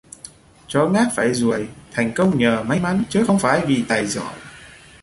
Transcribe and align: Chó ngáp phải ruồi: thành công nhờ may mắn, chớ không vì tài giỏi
Chó 0.67 0.87
ngáp 0.89 1.11
phải 1.15 1.33
ruồi: 1.33 1.67
thành 1.91 2.11
công 2.15 2.37
nhờ 2.37 2.63
may 2.67 2.79
mắn, 2.79 3.03
chớ 3.09 3.23
không 3.27 3.37
vì 3.67 3.83
tài 3.89 4.05
giỏi 4.07 4.33